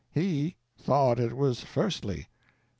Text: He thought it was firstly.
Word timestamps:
He 0.15 0.55
thought 0.79 1.19
it 1.19 1.37
was 1.37 1.61
firstly. 1.61 2.25